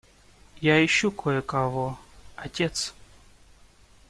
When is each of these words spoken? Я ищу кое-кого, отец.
Я 0.61 0.83
ищу 0.83 1.11
кое-кого, 1.11 1.99
отец. 2.35 2.95